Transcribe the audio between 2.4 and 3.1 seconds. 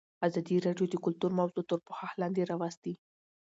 راوستې.